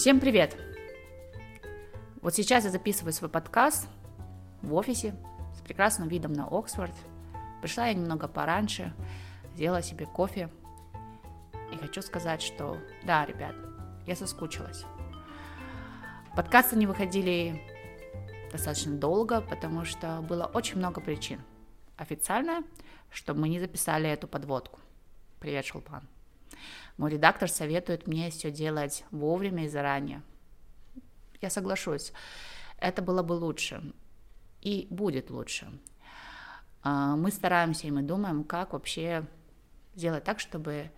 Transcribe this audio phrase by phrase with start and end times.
[0.00, 0.56] Всем привет!
[2.22, 3.86] Вот сейчас я записываю свой подкаст
[4.62, 5.14] в офисе
[5.54, 6.94] с прекрасным видом на Оксфорд.
[7.60, 8.94] Пришла я немного пораньше,
[9.52, 10.48] сделала себе кофе.
[11.70, 13.54] И хочу сказать, что да, ребят,
[14.06, 14.86] я соскучилась.
[16.34, 17.60] Подкасты не выходили
[18.50, 21.42] достаточно долго, потому что было очень много причин.
[21.98, 22.64] Официально,
[23.10, 24.80] чтобы мы не записали эту подводку.
[25.40, 26.08] Привет, Шулпан.
[27.00, 30.22] Мой редактор советует мне все делать вовремя и заранее.
[31.40, 32.12] Я соглашусь,
[32.76, 33.94] это было бы лучше
[34.60, 35.72] и будет лучше.
[36.82, 39.26] А, мы стараемся и мы думаем, как вообще
[39.94, 40.90] сделать так, чтобы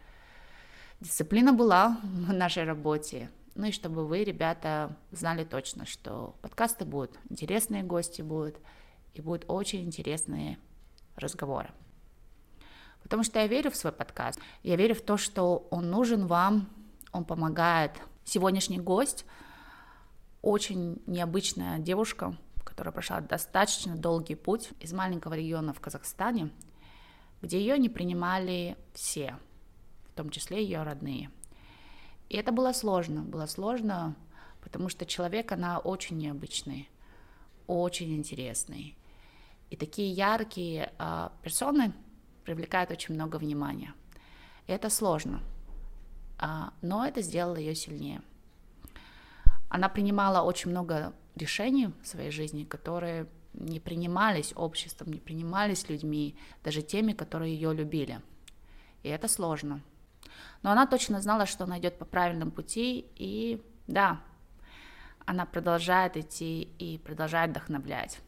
[0.98, 7.16] дисциплина была в нашей работе, ну и чтобы вы, ребята, знали точно, что подкасты будут,
[7.30, 8.56] интересные гости будут,
[9.14, 10.59] и будут очень интересные
[11.14, 11.70] разговоры.
[13.12, 14.40] Потому что я верю в свой подкаст.
[14.62, 16.70] Я верю в то, что он нужен вам,
[17.12, 17.92] он помогает.
[18.24, 19.27] Сегодняшний гость
[20.41, 26.48] очень необычная девушка, которая прошла достаточно долгий путь из маленького региона в Казахстане,
[27.42, 29.36] где ее не принимали все,
[30.08, 31.30] в том числе ее родные.
[32.30, 33.20] И это было сложно.
[33.20, 34.16] Было сложно,
[34.62, 36.88] потому что человек, она очень необычный,
[37.66, 38.97] очень интересный.
[39.69, 41.92] И такие яркие э, персоны,
[42.44, 43.94] привлекает очень много внимания.
[44.66, 45.40] Это сложно,
[46.38, 48.22] а, но это сделало ее сильнее.
[49.68, 56.36] Она принимала очень много решений в своей жизни, которые не принимались обществом, не принимались людьми,
[56.64, 58.20] даже теми, которые ее любили.
[59.02, 59.80] И это сложно.
[60.62, 64.20] Но она точно знала, что она идет по правильному пути, и да,
[65.26, 68.20] она продолжает идти и продолжает вдохновлять.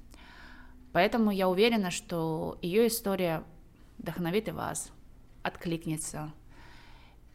[0.92, 3.42] Поэтому я уверена, что ее история
[3.98, 4.92] вдохновит и вас,
[5.42, 6.32] откликнется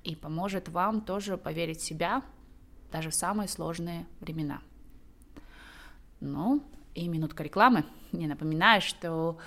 [0.04, 2.24] и поможет вам тоже поверить в себя
[2.92, 4.62] даже в самые сложные времена.
[6.20, 6.64] Ну,
[6.96, 7.86] и минутка рекламы.
[8.12, 9.38] Не напоминаю, что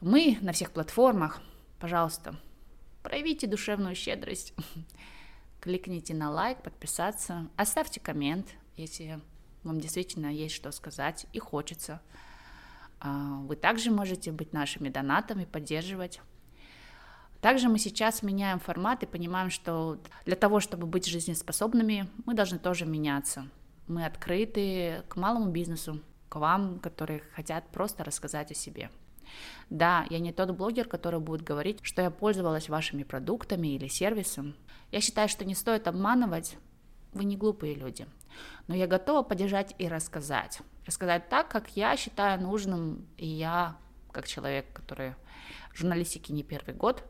[0.00, 1.40] мы на всех платформах,
[1.78, 2.34] пожалуйста,
[3.02, 4.54] проявите душевную щедрость.
[5.60, 9.20] Кликните на лайк, подписаться, оставьте коммент, если
[9.62, 12.02] вам действительно есть что сказать и хочется.
[12.98, 16.20] А, вы также можете быть нашими донатами, поддерживать
[17.42, 22.60] также мы сейчас меняем формат и понимаем, что для того, чтобы быть жизнеспособными, мы должны
[22.60, 23.48] тоже меняться.
[23.88, 28.90] Мы открыты к малому бизнесу, к вам, которые хотят просто рассказать о себе.
[29.70, 34.54] Да, я не тот блогер, который будет говорить, что я пользовалась вашими продуктами или сервисом.
[34.92, 36.56] Я считаю, что не стоит обманывать,
[37.12, 38.06] вы не глупые люди.
[38.68, 40.60] Но я готова поддержать и рассказать.
[40.86, 43.76] Рассказать так, как я считаю нужным, и я,
[44.12, 45.16] как человек, который
[45.72, 47.04] в журналистике не первый год,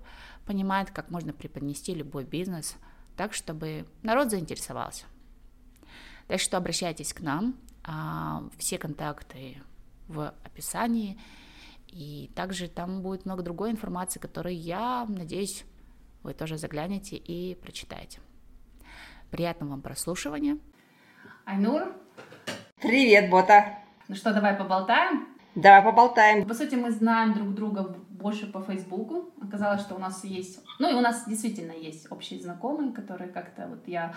[0.46, 2.76] понимает, как можно преподнести любой бизнес
[3.16, 5.04] так, чтобы народ заинтересовался.
[6.28, 9.58] Так что обращайтесь к нам, а, все контакты
[10.08, 11.18] в описании,
[11.88, 15.64] и также там будет много другой информации, которую я надеюсь,
[16.22, 18.20] вы тоже заглянете и прочитаете.
[19.30, 20.58] Приятного вам прослушивания.
[21.44, 21.94] Айнур.
[22.80, 23.78] Привет, Бота.
[24.08, 25.28] Ну что, давай поболтаем?
[25.54, 26.46] Давай поболтаем.
[26.46, 29.30] По сути, мы знаем друг друга больше по Фейсбуку.
[29.40, 30.60] Оказалось, что у нас есть...
[30.78, 33.66] Ну, и у нас действительно есть общие знакомые, которые как-то...
[33.68, 34.14] Вот я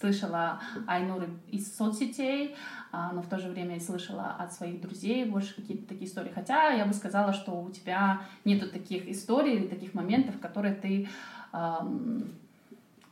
[0.00, 2.56] слышала Айнуры из соцсетей,
[2.90, 6.32] а, но в то же время и слышала от своих друзей больше какие-то такие истории.
[6.34, 11.08] Хотя я бы сказала, что у тебя нету таких историй или таких моментов, которые ты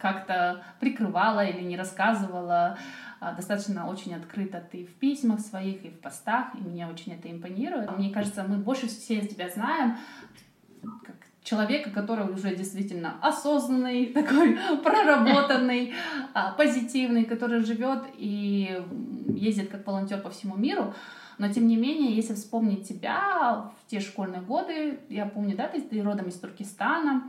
[0.01, 2.79] как-то прикрывала или не рассказывала.
[3.21, 7.31] А, достаточно очень открыто ты в письмах своих и в постах, и мне очень это
[7.31, 7.97] импонирует.
[7.97, 9.99] Мне кажется, мы больше все тебя знаем
[11.05, 15.93] как человека, который уже действительно осознанный, такой проработанный,
[16.33, 18.83] а, позитивный, который живет и
[19.29, 20.95] ездит как волонтер по всему миру.
[21.37, 25.81] Но тем не менее, если вспомнить тебя в те школьные годы, я помню, да, ты,
[25.81, 27.25] ты родом из Туркестана,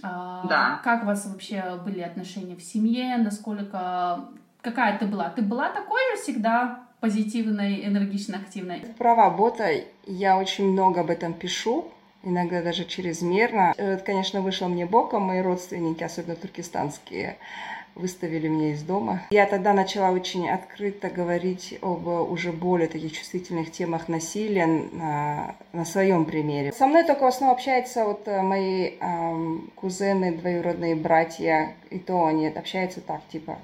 [0.00, 0.80] да.
[0.84, 3.16] Как у вас вообще были отношения в семье?
[3.18, 4.24] Насколько
[4.60, 5.30] какая ты была?
[5.30, 8.80] Ты была такой же всегда позитивной, энергично активной?
[8.96, 9.68] Права, Бота,
[10.06, 11.90] я очень много об этом пишу,
[12.22, 13.74] иногда даже чрезмерно.
[13.76, 17.38] Это, конечно, вышло мне боком, мои родственники, особенно туркестанские,
[17.94, 19.22] выставили меня из дома.
[19.30, 25.84] Я тогда начала очень открыто говорить об уже более таких чувствительных темах насилия на, на
[25.84, 26.72] своем примере.
[26.72, 32.24] Со мной только в основном общаются вот э, мои эм, кузены, двоюродные братья, и то
[32.26, 33.58] они общаются так, типа...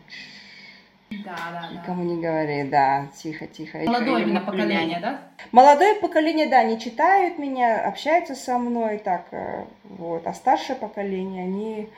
[1.11, 2.09] Да, да, Никому да.
[2.11, 3.79] не говори, да, тихо, тихо.
[3.79, 5.21] Молодое именно поколение, да?
[5.53, 10.27] Молодое поколение, да, не читают меня, общаются со мной, так, э, вот.
[10.27, 11.89] А старшее поколение, они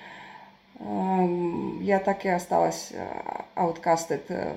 [0.80, 2.92] я так и осталась
[3.54, 4.54] outcasted э,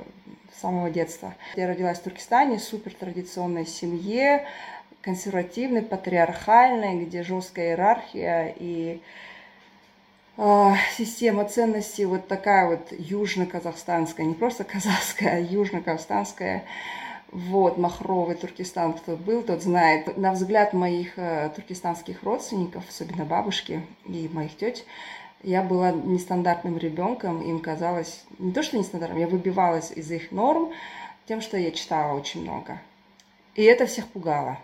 [0.55, 1.35] с самого детства.
[1.55, 4.45] Я родилась в Туркестане, супер традиционной семье,
[5.01, 9.01] консервативной, патриархальной, где жесткая иерархия и
[10.37, 16.63] э, система ценностей вот такая вот южно-казахстанская, не просто казахская, а южно-казахстанская.
[17.31, 20.17] Вот, махровый Туркестан, кто был, тот знает.
[20.17, 24.85] На взгляд моих э, туркестанских родственников, особенно бабушки и моих теть,
[25.43, 30.71] я была нестандартным ребенком, им казалось, не то что нестандартным, я выбивалась из их норм
[31.27, 32.81] тем, что я читала очень много.
[33.55, 34.57] И это всех пугало.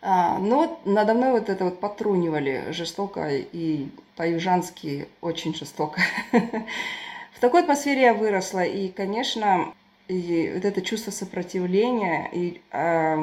[0.00, 6.00] А, но надо мной вот это вот потрунивали жестоко и по-южански очень жестоко.
[7.32, 9.72] В такой атмосфере я выросла, и, конечно,
[10.08, 13.16] и вот это чувство сопротивления и э,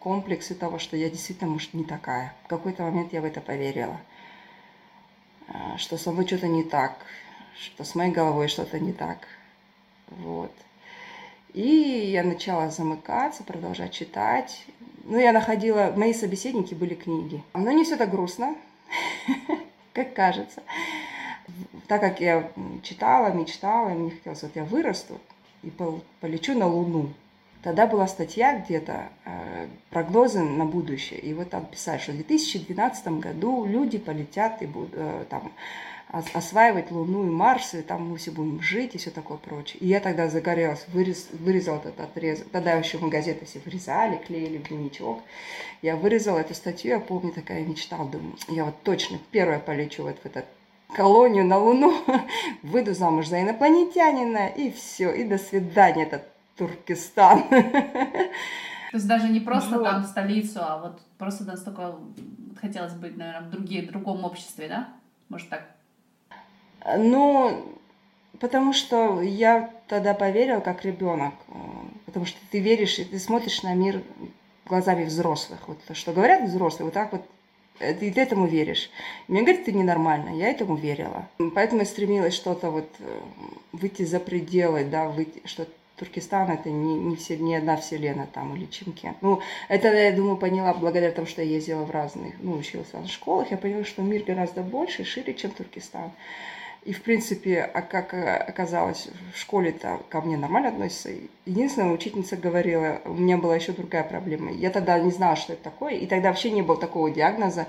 [0.00, 2.34] комплексы того, что я действительно, может, не такая.
[2.44, 4.00] В какой-то момент я в это поверила,
[5.78, 6.98] что со мной что-то не так,
[7.58, 9.26] что с моей головой что-то не так.
[10.08, 10.52] Вот.
[11.52, 14.66] И я начала замыкаться, продолжать читать.
[15.04, 15.92] Ну, я находила...
[15.96, 17.42] Мои собеседники были книги.
[17.52, 18.56] Но не все так грустно,
[19.92, 20.62] как кажется.
[21.86, 22.50] Так как я
[22.82, 25.20] читала, мечтала, мне хотелось, вот я вырасту,
[25.62, 25.72] и
[26.20, 27.12] полечу на Луну.
[27.64, 31.18] Тогда была статья где-то, э, прогнозы на будущее.
[31.18, 35.50] И вот там писали, что в 2012 году люди полетят и будут э, там
[36.34, 39.78] осваивать Луну и Марс, и там мы все будем жить и все такое прочее.
[39.80, 42.48] И я тогда загорелась, вырез, вырезала этот отрезок.
[42.50, 45.22] Тогда еще мы газеты все вырезали, клеили в дневничок.
[45.80, 50.18] Я вырезала эту статью, я помню, такая мечта, думаю, я вот точно первая полечу вот
[50.18, 50.44] в этот
[50.94, 51.94] колонию на Луну,
[52.62, 57.48] выйду замуж за инопланетянина, и все, и до свидания, этот Туркестан.
[57.48, 59.84] То есть даже не просто вот.
[59.84, 61.96] там столицу, а вот просто настолько
[62.60, 64.88] хотелось быть, наверное, в другие, в другом обществе, да?
[65.28, 65.66] Может так?
[66.96, 67.76] Ну,
[68.38, 71.34] потому что я тогда поверила как ребенок,
[72.06, 74.02] потому что ты веришь и ты смотришь на мир
[74.66, 75.58] глазами взрослых.
[75.66, 77.26] Вот то, что говорят взрослые, вот так вот
[77.80, 78.90] Э, ты этому веришь.
[79.28, 80.36] мне говорят, ты ненормально.
[80.36, 81.28] Я этому верила.
[81.54, 83.20] Поэтому я стремилась что-то вот э,
[83.72, 88.56] выйти за пределы, да, выйти, что Туркестан это не, не, все, не одна вселенная там
[88.56, 89.16] или Чимкент.
[89.20, 92.94] Ну, это, я думаю, поняла благодаря тому, что я ездила в разных, ну, училась в
[92.94, 96.10] разных школах, я поняла, что мир гораздо больше, шире, чем Туркестан.
[96.84, 101.10] И, в принципе, а как э, оказалось, в школе-то ко мне нормально относятся.
[101.46, 104.52] Единственная учительница говорила, у меня была еще другая проблема.
[104.52, 107.66] Я тогда не знала, что это такое, и тогда вообще не было такого диагноза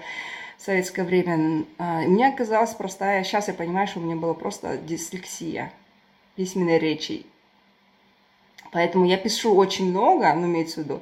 [0.58, 1.64] в советское время.
[1.78, 5.72] А, и мне оказалась простая, сейчас я понимаю, что у меня была просто дислексия
[6.36, 7.26] письменной речи.
[8.76, 11.02] Поэтому я пишу очень много, ну, имеется в виду,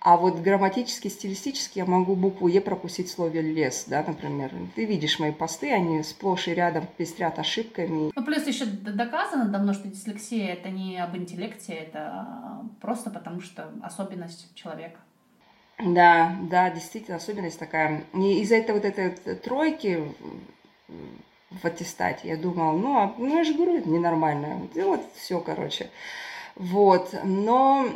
[0.00, 4.50] а вот грамматически, стилистически я могу букву Е пропустить в слове лес, да, например.
[4.74, 8.10] Ты видишь мои посты, они сплошь и рядом пестрят ошибками.
[8.12, 12.26] Ну, плюс еще доказано давно, что дислексия это не об интеллекте, это
[12.80, 14.98] просто потому что особенность человека.
[15.78, 18.02] Да, да, действительно, особенность такая.
[18.14, 20.02] И из-за этой вот этой тройки
[20.88, 24.66] в аттестате я думала, ну, а, ну я же говорю, это ненормально.
[24.74, 25.88] И вот все, короче.
[26.56, 27.14] Вот.
[27.22, 27.88] Но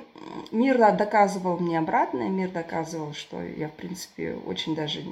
[0.53, 5.03] мир доказывал мне обратное, мир доказывал, что я, в принципе, очень даже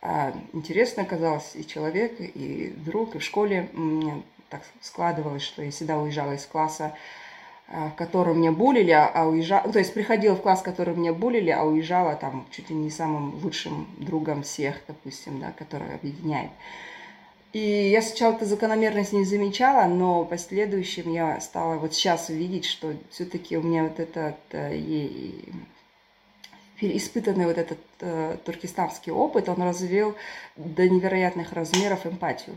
[0.00, 5.70] а, интересно оказалась и человек, и друг, и в школе мне так складывалось, что я
[5.70, 6.94] всегда уезжала из класса,
[7.66, 11.12] а, в котором меня булили, а уезжала, то есть приходила в класс, в котором меня
[11.12, 16.50] булили, а уезжала там чуть ли не самым лучшим другом всех, допустим, да, который объединяет.
[17.52, 22.66] И я сначала эту закономерность не замечала, но в последующем я стала вот сейчас видеть,
[22.66, 24.76] что все-таки у меня вот этот э,
[26.80, 30.14] испытанный вот этот э, туркестанский опыт, он развил
[30.56, 32.56] до невероятных размеров эмпатию.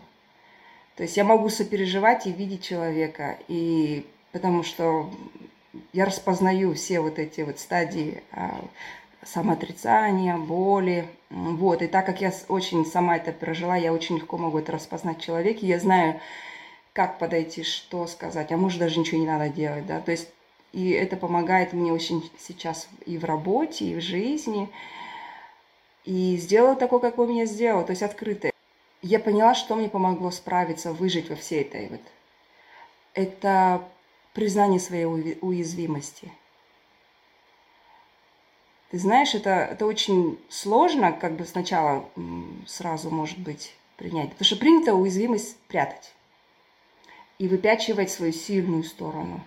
[0.96, 5.10] То есть я могу сопереживать и видеть человека, и потому что
[5.94, 8.62] я распознаю все вот эти вот стадии а,
[9.26, 11.08] самоотрицания, боли.
[11.30, 11.82] Вот.
[11.82, 15.22] И так как я очень сама это прожила, я очень легко могу это распознать в
[15.22, 15.68] человеке.
[15.68, 16.20] Я знаю,
[16.94, 20.02] как подойти, что сказать, а может даже ничего не надо делать, да.
[20.02, 20.30] То есть
[20.74, 24.70] и это помогает мне очень сейчас и в работе, и в жизни.
[26.06, 28.54] И сделала такое, как вы меня сделала, то есть открытое.
[29.02, 32.02] Я поняла, что мне помогло справиться, выжить во всей этой вот.
[33.14, 33.84] Это
[34.34, 36.32] признание своей уязвимости–
[38.92, 42.06] ты знаешь, это, это очень сложно, как бы сначала
[42.68, 44.32] сразу, может быть, принять.
[44.32, 46.12] Потому что принято уязвимость прятать
[47.40, 49.40] и выпячивать свою сильную сторону.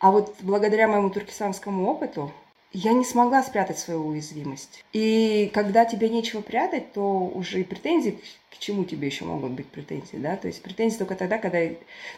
[0.00, 2.32] А вот благодаря моему туркестанскому опыту
[2.72, 4.84] я не смогла спрятать свою уязвимость.
[4.92, 9.66] И когда тебе нечего прятать, то уже и претензии, к чему тебе еще могут быть
[9.66, 10.36] претензии, да?
[10.36, 11.58] То есть претензии только тогда, когда,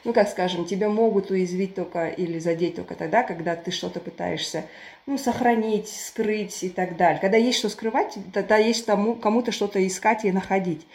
[0.05, 4.67] ну, как скажем, тебя могут уязвить только или задеть только тогда, когда ты что-то пытаешься,
[5.07, 7.21] ну, сохранить, скрыть и так далее.
[7.21, 10.87] Когда есть что скрывать, тогда есть тому, кому-то что-то искать и находить.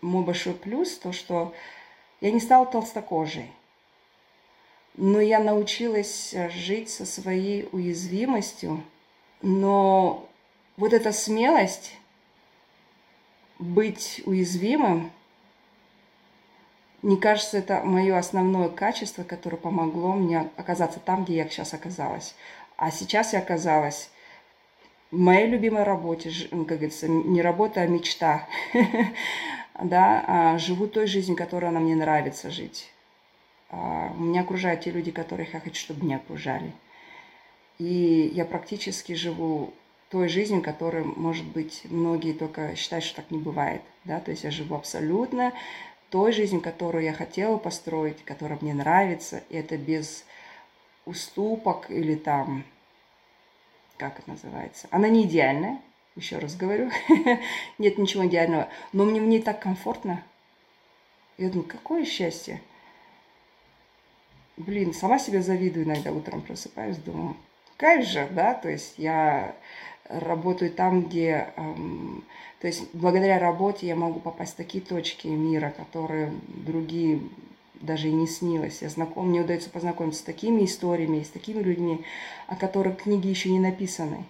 [0.00, 1.52] Мой большой плюс то, что
[2.22, 3.50] я не стала толстокожей
[4.94, 8.82] но я научилась жить со своей уязвимостью
[9.42, 10.28] но
[10.76, 11.96] вот эта смелость
[13.58, 15.10] быть уязвимым,
[17.02, 22.36] мне кажется, это мое основное качество, которое помогло мне оказаться там, где я сейчас оказалась.
[22.76, 24.10] А сейчас я оказалась
[25.10, 28.46] в моей любимой работе, как говорится, не работа, а мечта.
[29.82, 32.92] да, а живу той жизнью, которая она мне нравится жить.
[33.70, 36.72] А, меня окружают те люди, которых я хочу, чтобы меня окружали.
[37.82, 39.74] И я практически живу
[40.08, 43.82] той жизнью, которой, может быть, многие только считают, что так не бывает.
[44.04, 44.20] Да?
[44.20, 45.52] То есть я живу абсолютно
[46.08, 49.42] той жизнью, которую я хотела построить, которая мне нравится.
[49.48, 50.24] И это без
[51.06, 52.62] уступок или там,
[53.96, 54.86] как это называется.
[54.92, 55.80] Она не идеальная,
[56.14, 56.88] еще раз говорю.
[57.78, 58.68] Нет ничего идеального.
[58.92, 60.22] Но мне в ней так комфортно.
[61.36, 62.62] Я думаю, какое счастье.
[64.56, 67.34] Блин, сама себе завидую иногда утром просыпаюсь, думаю,
[67.82, 69.56] кайф же, да, то есть я
[70.08, 72.24] работаю там, где, эм,
[72.60, 77.20] то есть благодаря работе я могу попасть в такие точки мира, которые другие
[77.80, 78.82] даже и не снилось.
[78.82, 82.04] Я знаком, мне удается познакомиться с такими историями, с такими людьми,
[82.46, 84.24] о которых книги еще не написаны.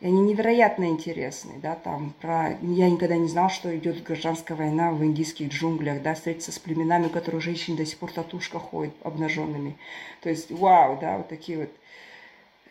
[0.00, 2.56] И они невероятно интересны, да, там про...
[2.62, 7.06] Я никогда не знал, что идет гражданская война в индийских джунглях, да, встретиться с племенами,
[7.06, 9.76] у которых женщины до сих пор татушка ходят обнаженными.
[10.20, 11.70] То есть, вау, да, вот такие вот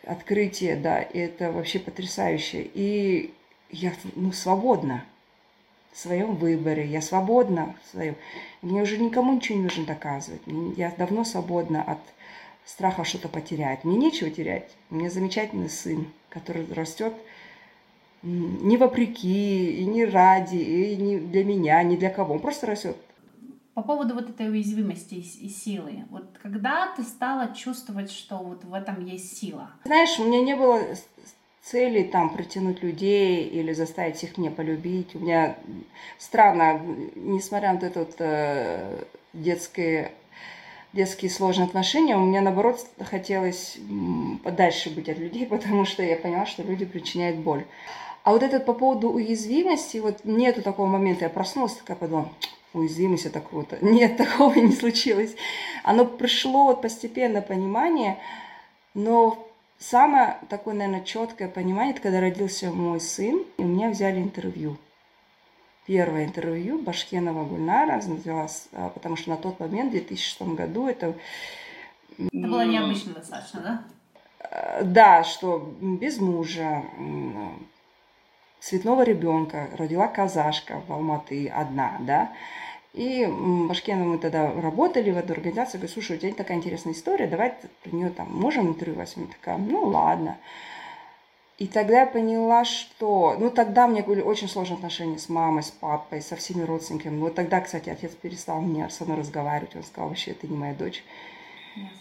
[0.08, 2.68] открытие, да, это вообще потрясающе.
[2.74, 3.32] И
[3.70, 5.04] я, ну, свободна
[5.92, 8.16] в своем выборе, я свободна в своем.
[8.62, 10.40] Мне уже никому ничего не нужно доказывать.
[10.76, 11.98] Я давно свободна от
[12.64, 13.84] страха что-то потерять.
[13.84, 14.70] Мне нечего терять.
[14.90, 17.12] У меня замечательный сын, который растет
[18.22, 22.34] не вопреки, и не ради, и не для меня, не для кого.
[22.34, 22.96] Он просто растет
[23.78, 26.02] по поводу вот этой уязвимости и силы.
[26.10, 29.70] Вот когда ты стала чувствовать, что вот в этом есть сила?
[29.84, 30.80] Знаешь, у меня не было
[31.62, 35.14] цели там притянуть людей или заставить их мне полюбить.
[35.14, 35.56] У меня
[36.18, 36.80] странно,
[37.14, 40.10] несмотря на вот это вот, э, детское
[40.92, 43.78] детские сложные отношения, у меня наоборот хотелось
[44.42, 47.64] подальше быть от людей, потому что я поняла, что люди причиняют боль.
[48.24, 52.28] А вот этот по поводу уязвимости, вот нету такого момента, я проснулась, такая подумала,
[52.72, 53.78] уязвимость это круто.
[53.80, 55.34] Нет, такого не случилось.
[55.84, 58.18] Оно пришло вот постепенно понимание,
[58.94, 59.48] но
[59.78, 64.76] самое такое, наверное, четкое понимание, это когда родился мой сын, и у меня взяли интервью.
[65.86, 68.02] Первое интервью Башкенова Гульнара
[68.72, 71.14] а, потому что на тот момент, в 2006 году, это...
[72.18, 73.84] Это было необычно достаточно, да?
[74.50, 76.84] Э, да, что без мужа,
[78.60, 82.32] цветного ребенка, родила казашка в Алматы одна, да,
[82.94, 87.26] и Башкена мы тогда работали в этой организации, говорю, слушай, у тебя такая интересная история,
[87.26, 89.28] давай про нее там можем интервью возьмем?
[89.28, 90.38] Такая, ну ладно.
[91.58, 93.36] И тогда я поняла, что...
[93.38, 97.18] Ну, тогда у меня были очень сложные отношения с мамой, с папой, со всеми родственниками.
[97.18, 99.74] Вот тогда, кстати, отец перестал мне со мной разговаривать.
[99.74, 101.02] Он сказал, вообще, ты не моя дочь.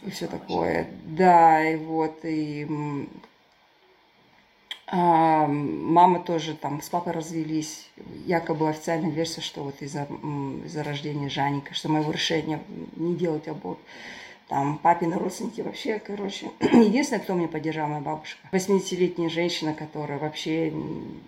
[0.04, 0.88] и все такое.
[1.06, 2.68] Да, и вот, и
[4.90, 7.90] мама тоже там с папой развелись.
[8.26, 10.08] Якобы официальная версия, что вот из-за
[10.66, 12.62] из рождения Жаника, что моего решения
[12.96, 13.80] не делать аборт.
[14.48, 16.52] Там папины родственники вообще, короче.
[16.62, 18.48] Единственное, кто меня поддержал, моя бабушка.
[18.54, 20.72] 80-летняя женщина, которая вообще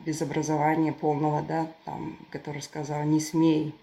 [0.06, 3.76] без образования полного, да, там, которая сказала, не смей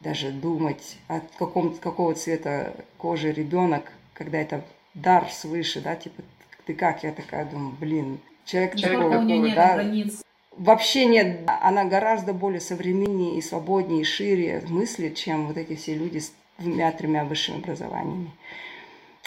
[0.00, 6.22] даже думать, от каком, какого цвета кожи ребенок, когда это дар свыше, да, типа,
[6.64, 7.04] ты как?
[7.04, 10.22] Я такая думаю, блин, человек Никакого такого, у нее нет да, границ.
[10.56, 11.40] Вообще нет.
[11.46, 16.32] Она гораздо более современнее и свободнее и шире мыслит, чем вот эти все люди с
[16.58, 18.30] двумя-тремя высшими образованиями.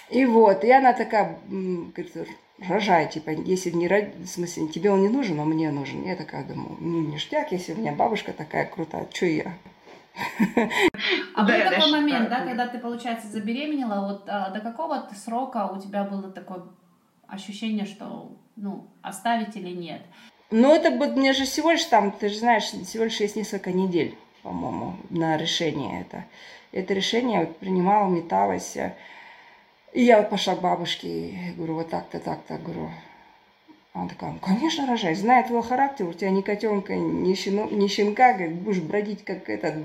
[0.10, 2.28] И вот, и она такая, говорит,
[2.68, 6.04] рожай, типа, если не ради, в смысле, тебе он не нужен, а мне нужен.
[6.04, 9.54] Я такая думаю, ну, ништяк, если у меня бабушка такая крутая, что я?
[11.36, 15.82] А был такой момент, да, когда ты, получается, забеременела, вот а, до какого срока у
[15.82, 16.66] тебя было такое
[17.28, 20.02] ощущение, что ну, оставить или нет.
[20.52, 23.72] Ну, это будет мне же всего лишь там, ты же знаешь, всего лишь есть несколько
[23.72, 26.26] недель, по-моему, на решение это.
[26.72, 28.78] Это решение вот принимала, металась.
[29.94, 32.90] И я вот пошла к бабушке и говорю, вот так-то, так-то, говорю.
[33.94, 35.14] Она такая, ну, конечно, рожай.
[35.14, 39.50] Зная твой характер, у тебя ни котенка, ни, щено, ни щенка, говорит, будешь бродить, как
[39.50, 39.84] этот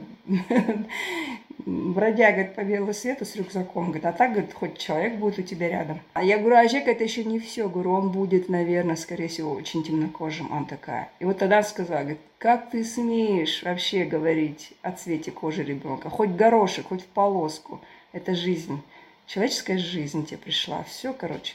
[1.67, 3.87] бродя, говорит, по белому свету с рюкзаком.
[3.87, 6.01] Говорит, а так, говорит, хоть человек будет у тебя рядом.
[6.15, 7.69] А я говорю, а Жека, это еще не все.
[7.69, 10.51] Говорю, он будет, наверное, скорее всего, очень темнокожим.
[10.53, 11.11] Он такая.
[11.19, 16.11] И вот тогда сказала, говорит, как ты смеешь вообще говорить о цвете кожи ребенка?
[16.11, 17.81] Хоть горошек, хоть в полоску.
[18.13, 18.83] Это жизнь.
[19.27, 20.83] Человеческая жизнь тебе пришла.
[20.85, 21.55] Все, короче.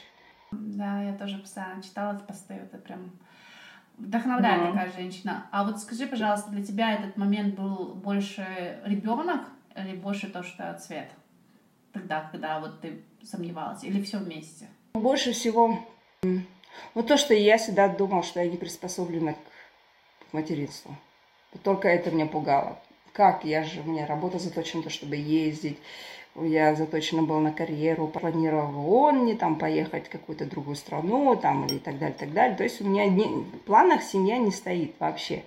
[0.52, 3.10] Да, я тоже постоянно читала посты, это прям
[3.98, 5.46] вдохновляет mm такая женщина.
[5.50, 9.40] А вот скажи, пожалуйста, для тебя этот момент был больше ребенок
[9.76, 11.10] или больше то, что цвет?
[11.92, 14.68] Тогда, когда вот ты сомневалась, или все вместе?
[14.94, 15.78] Больше всего,
[16.22, 20.96] ну то, что я всегда думала, что я не приспособлена к материнству.
[21.62, 22.80] Только это меня пугало.
[23.12, 23.44] Как?
[23.44, 25.78] Я же, у меня работа заточена, чтобы ездить,
[26.36, 31.36] я заточена была на карьеру, планировала в ООН, не там поехать в какую-то другую страну,
[31.36, 32.56] там, и так далее, так далее.
[32.56, 35.44] То есть у меня не, в планах семья не стоит вообще.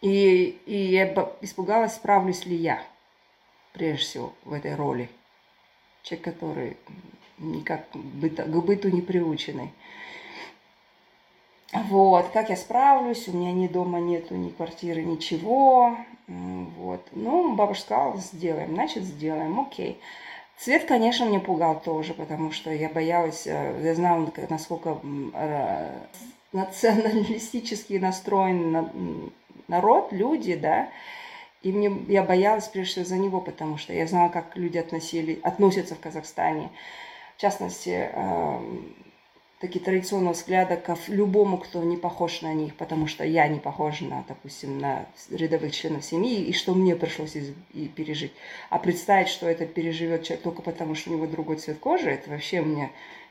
[0.00, 2.82] И, и я испугалась, справлюсь ли я,
[3.72, 5.08] прежде всего, в этой роли.
[6.02, 6.76] Человек, который
[7.38, 9.72] никак к быту не приученный.
[11.72, 15.96] Вот, как я справлюсь, у меня ни дома нету, ни квартиры, ничего.
[16.26, 17.06] Вот.
[17.12, 20.00] Ну, бабушка сказала, сделаем, значит, сделаем, окей.
[20.58, 24.98] Цвет, конечно, мне пугал тоже, потому что я боялась, э, я знала, насколько
[25.34, 25.98] э,
[26.52, 29.32] националистически настроен
[29.66, 30.88] народ, люди, да,
[31.62, 35.40] и мне, я боялась прежде всего за него, потому что я знала, как люди относили,
[35.42, 36.70] относятся в Казахстане.
[37.36, 38.94] В частности, эм,
[39.58, 44.04] такие традиционного взгляда к любому, кто не похож на них, потому что я не похожа
[44.04, 48.32] на, допустим, на рядовых членов семьи, и что мне пришлось из, и пережить.
[48.70, 52.30] А представить, что это переживет человек только потому, что у него другой цвет кожи, это
[52.30, 52.90] вообще мне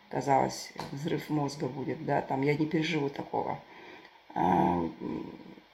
[0.09, 3.59] казалось, взрыв мозга будет, да, там я не переживу такого.
[4.33, 4.89] А,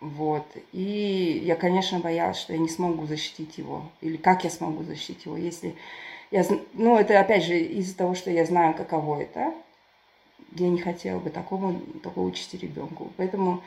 [0.04, 0.46] вот.
[0.74, 3.90] И я, конечно, боялась, что я не смогу защитить его.
[4.02, 5.76] Или как я смогу защитить его, если...
[6.30, 9.54] Я, ну, это опять же из-за того, что я знаю, каково это,
[10.52, 13.12] я не хотела бы такому, такого участи ребенку.
[13.18, 13.62] Поэтому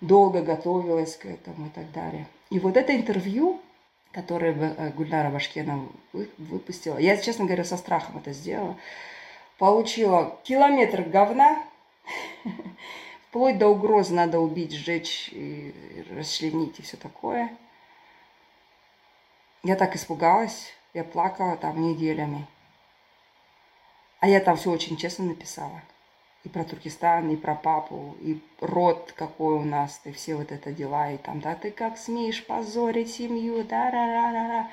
[0.00, 2.26] долго готовилась к этому и так далее.
[2.50, 3.60] И вот это интервью,
[4.12, 5.86] которое э, Гульнара Башкена
[6.38, 8.76] выпустила, я, честно говоря, со страхом это сделала,
[9.58, 11.62] получила километр говна,
[13.36, 15.74] вплоть до угрозы надо убить, сжечь, и
[16.10, 17.54] расчленить и все такое.
[19.62, 22.46] Я так испугалась, я плакала там неделями.
[24.20, 25.82] А я там все очень честно написала
[26.44, 30.72] и про Туркестан, и про папу, и род какой у нас, и все вот это
[30.72, 34.70] дела, и там, да, ты как смеешь позорить семью, да, ра ра ра ра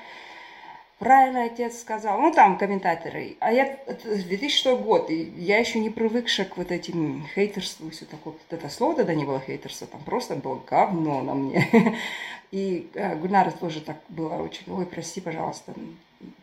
[0.98, 2.20] Правильно отец сказал.
[2.20, 3.36] Ну, там комментаторы.
[3.40, 8.04] А я, это 2006 год, и я еще не привыкшая к вот этим хейтерству, все
[8.04, 8.34] такое.
[8.34, 11.68] Вот это слово тогда не было хейтерство, там просто было говно на мне.
[12.52, 15.74] И э, Гульнара тоже так было очень, ой, прости, пожалуйста,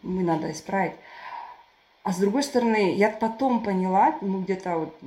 [0.02, 0.96] мы надо исправить.
[2.04, 5.02] А с другой стороны, я потом поняла, ну где-то вот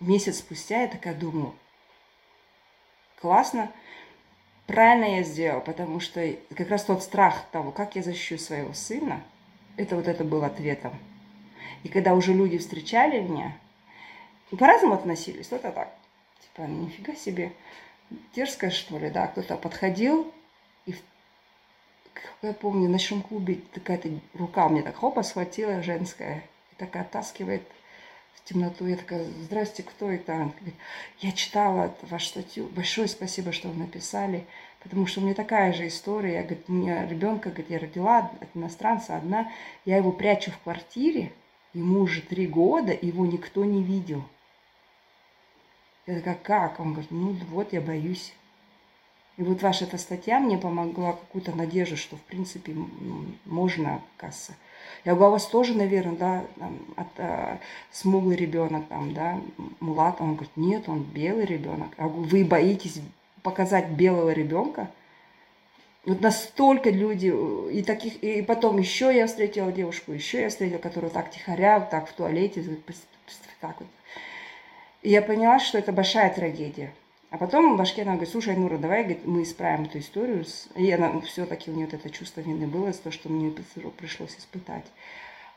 [0.00, 1.54] месяц спустя, я такая думаю,
[3.20, 3.72] классно,
[4.72, 9.22] правильно я сделала, потому что как раз тот страх того, как я защищу своего сына,
[9.76, 10.98] это вот это был ответом.
[11.82, 13.56] И когда уже люди встречали меня,
[14.50, 15.92] по-разному относились, кто-то так,
[16.40, 17.52] типа, нифига себе,
[18.34, 20.32] дерзкая что ли, да, кто-то подходил,
[20.86, 20.94] и
[22.42, 27.62] я помню, на ночном клубе такая-то рука мне так хопа схватила женская и такая оттаскивает
[28.44, 28.86] темноту.
[28.86, 30.34] Я такая, здрасте, кто это?
[30.34, 30.74] Она говорит,
[31.20, 34.46] я читала вашу статью, большое спасибо, что вы написали,
[34.80, 36.34] потому что у меня такая же история.
[36.34, 39.50] Я, говорит, у меня ребенка, говорит, я родила от иностранца одна,
[39.84, 41.32] я его прячу в квартире,
[41.72, 44.24] ему уже три года, его никто не видел.
[46.06, 46.80] Я такая, как?
[46.80, 48.32] Он говорит, ну вот, я боюсь.
[49.36, 52.74] И вот ваша эта статья мне помогла какую-то надежду, что, в принципе,
[53.44, 54.54] можно, касса.
[55.04, 57.58] Я говорю, а у вас тоже, наверное, да, там, от, а,
[57.90, 59.40] смуглый ребенок, там, да,
[59.80, 60.20] мулат.
[60.20, 61.88] Он говорит, нет, он белый ребенок.
[61.98, 63.00] Я говорю, вы боитесь
[63.42, 64.90] показать белого ребенка?
[66.04, 67.32] Вот настолько люди,
[67.72, 72.08] и таких, и потом еще я встретила девушку, еще я встретила, которая так тихоря, так
[72.08, 72.64] в туалете,
[73.60, 73.88] так вот.
[75.02, 76.92] И я поняла, что это большая трагедия.
[77.32, 80.44] А потом Башкена говорит, слушай, Нура, давай говорит, мы исправим эту историю.
[80.76, 83.50] И она все-таки у нее вот это чувство вины было то, что мне
[83.96, 84.84] пришлось испытать.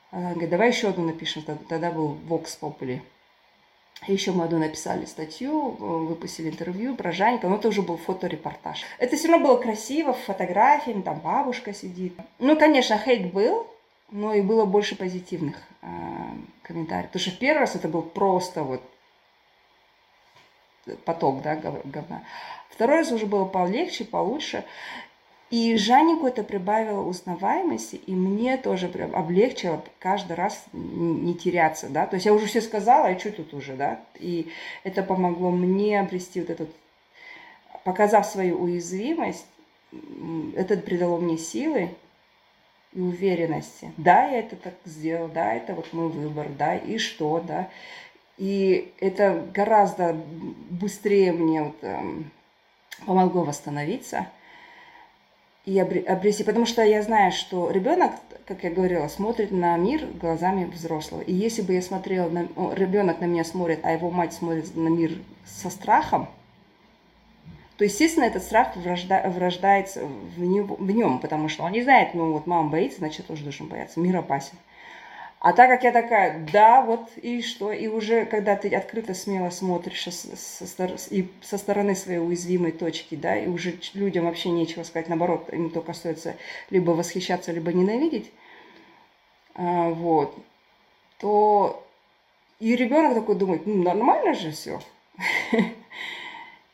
[0.09, 1.43] Она говорит, давай еще одну напишем.
[1.67, 3.01] Тогда был Vox Populi.
[4.07, 8.81] Еще мы одну написали статью, выпустили интервью про Жанька, но это уже был фоторепортаж.
[8.97, 12.13] Это все равно было красиво, фотографиями, там бабушка сидит.
[12.39, 13.67] Ну, конечно, хейт был,
[14.11, 15.87] но и было больше позитивных э,
[16.61, 17.07] комментариев.
[17.07, 18.81] Потому что в первый раз это был просто вот
[21.05, 22.23] поток, да, говна.
[22.69, 24.65] Второй раз уже было полегче, получше.
[25.51, 32.07] И Жаннику это прибавило узнаваемости, и мне тоже прям облегчило каждый раз не теряться, да.
[32.07, 33.99] То есть я уже все сказала, и что тут уже, да.
[34.15, 34.49] И
[34.83, 36.69] это помогло мне обрести вот этот,
[37.83, 39.45] показав свою уязвимость,
[40.55, 41.91] это придало мне силы
[42.93, 43.91] и уверенности.
[43.97, 47.69] Да, я это так сделал, да, это вот мой выбор, да, и что, да.
[48.37, 50.15] И это гораздо
[50.69, 52.31] быстрее мне вот, эм,
[53.05, 54.27] помогло восстановиться
[55.65, 58.11] и обрести, потому что я знаю, что ребенок,
[58.45, 61.21] как я говорила, смотрит на мир глазами взрослого.
[61.21, 64.89] И если бы я смотрела, на, ребенок на меня смотрит, а его мать смотрит на
[64.89, 65.13] мир
[65.45, 66.29] со страхом,
[67.77, 72.13] то, естественно, этот страх врожда, врождается в, него, в нем, потому что он не знает,
[72.13, 74.57] ну вот мама боится, значит, тоже должен бояться, мир опасен.
[75.45, 79.51] А так как я такая, да, вот и что, и уже когда ты открыто, смело
[79.51, 84.81] смотришь со, со, и со стороны своей уязвимой точки, да, и уже людям вообще нечего
[84.81, 86.35] сказать, наоборот, им только остается
[86.71, 88.31] либо восхищаться, либо ненавидеть,
[89.53, 90.35] а, вот,
[91.19, 91.85] то
[92.59, 94.79] и ребенок такой думает, ну, нормально же все.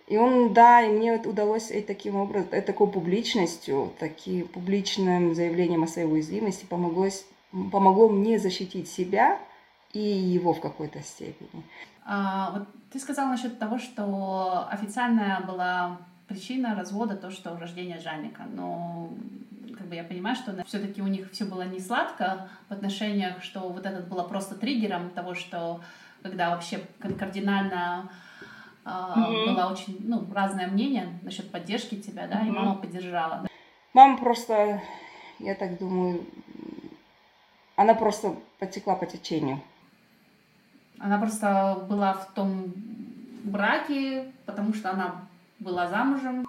[0.08, 5.84] И он, да, и мне удалось и таким образом, и такой публичностью, таким публичным заявлением
[5.84, 7.08] о своей уязвимости помогло
[7.52, 9.40] помогло мне защитить себя
[9.94, 11.64] и его в какой-то степени.
[12.06, 18.44] А, вот ты сказала насчет того, что официальная была причина развода то, что рождение Жанника.
[18.54, 19.10] Но
[19.78, 23.62] как бы я понимаю, что все-таки у них все было не сладко в отношениях, что
[23.70, 25.82] вот этот было просто триггером того, что
[26.22, 28.10] когда вообще кардинально
[28.86, 29.46] mm-hmm.
[29.46, 32.48] было очень ну, разное мнение насчет поддержки тебя, да, mm-hmm.
[32.48, 33.40] и мама поддержала.
[33.44, 33.50] Да?
[33.94, 34.82] Мама просто,
[35.40, 36.26] я так думаю,
[37.82, 39.60] она просто потекла по течению.
[41.00, 42.74] Она просто была в том
[43.44, 45.28] браке, потому что она
[45.60, 46.48] была замужем,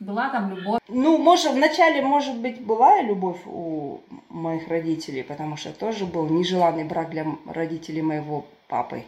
[0.00, 0.80] была там любовь.
[0.88, 4.00] Ну, может, вначале, может быть, была любовь у
[4.30, 9.04] моих родителей, потому что тоже был нежеланный брак для родителей моего папы.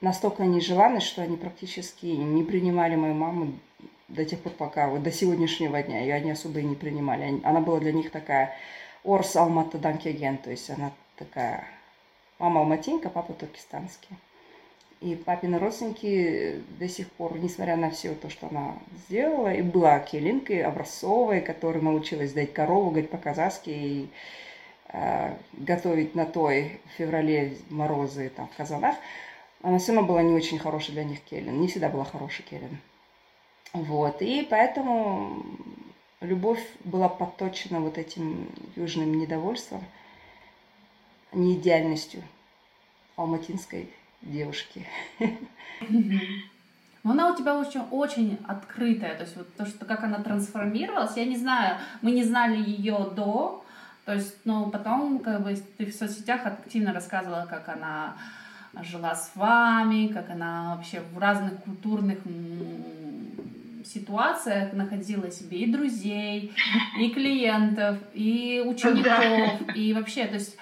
[0.00, 3.52] Настолько нежеланный, что они практически не принимали мою маму
[4.08, 6.00] до тех пор, пока вот до сегодняшнего дня.
[6.00, 7.40] Ее они особо и не принимали.
[7.44, 8.54] Она была для них такая
[9.06, 11.66] Орс Алматы Данкеген, то есть она такая
[12.38, 14.16] мама алматинка, папа туркестанский.
[15.00, 20.00] И папины родственники до сих пор, несмотря на все то, что она сделала, и была
[20.00, 24.08] келинкой образцовой, которая научилась дать корову, говорить по-казахски и
[24.88, 28.96] э, готовить на той в феврале морозы там, в казанах,
[29.62, 32.78] она все равно была не очень хорошая для них келин, не всегда была хорошая келин.
[33.74, 35.44] Вот, и поэтому
[36.20, 39.84] любовь была подточена вот этим южным недовольством,
[41.32, 42.22] неидеальностью
[43.16, 43.90] алматинской
[44.22, 44.86] девушки.
[47.02, 51.16] Но она у тебя очень, очень открытая, то есть вот то, что как она трансформировалась,
[51.16, 53.64] я не знаю, мы не знали ее до,
[54.04, 58.16] то есть, ну, потом, как бы, ты в соцсетях активно рассказывала, как она
[58.82, 62.18] жила с вами, как она вообще в разных культурных
[63.86, 66.52] ситуациях находила себе и друзей,
[66.98, 70.56] и клиентов, и учеников, и вообще, то есть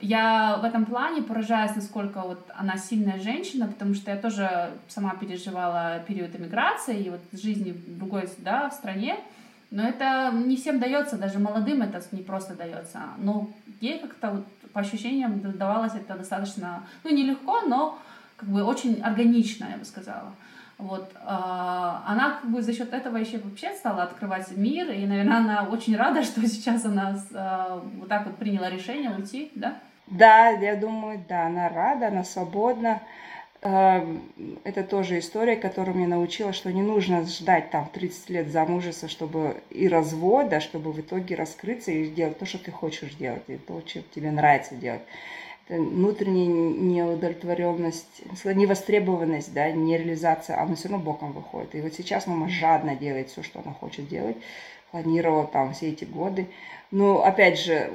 [0.00, 5.14] я в этом плане поражаюсь, насколько вот она сильная женщина, потому что я тоже сама
[5.14, 9.16] переживала период эмиграции и вот жизни в другой, да, в стране,
[9.70, 13.00] но это не всем дается, даже молодым это не просто дается.
[13.18, 17.98] Но ей как-то вот по ощущениям давалось это достаточно, ну, нелегко, но
[18.36, 20.32] как бы очень органично, я бы сказала.
[20.78, 25.38] Вот, э, она как бы за счет этого еще вообще стала открывать мир, и, наверное,
[25.38, 29.78] она очень рада, что сейчас она э, вот так вот приняла решение уйти, да?
[30.06, 33.00] Да, я думаю, да, она рада, она свободна.
[33.62, 34.20] Эм,
[34.64, 39.62] это тоже история, которая меня научила, что не нужно ждать там 30 лет замужества, чтобы
[39.70, 43.82] и развода, чтобы в итоге раскрыться и сделать то, что ты хочешь делать, и то,
[43.86, 45.00] что тебе нравится делать
[45.68, 51.74] внутренняя неудовлетворенность, невостребованность, да, нереализация, она все равно боком выходит.
[51.74, 54.36] И вот сейчас мама жадно делает все, что она хочет делать,
[54.90, 56.46] планировала там все эти годы.
[56.90, 57.92] Но опять же,